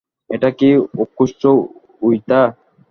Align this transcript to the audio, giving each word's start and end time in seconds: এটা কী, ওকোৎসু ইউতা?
এটা 0.29 0.49
কী, 0.59 0.69
ওকোৎসু 1.03 1.51
ইউতা? 2.01 2.41